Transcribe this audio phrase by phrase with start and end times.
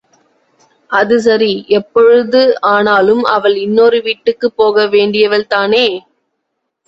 [0.89, 1.49] அதுசரி,
[1.69, 5.85] எப்பொழுது ஆனாலும் அவள் இன்னொரு வீட்டுக்குப் போக வேண்டியவள் தானே!